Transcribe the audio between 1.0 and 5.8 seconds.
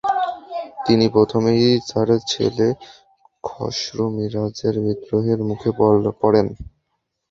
প্রথমেই তার ছেলে খসরু মিরজার বিদ্রোহের মুখে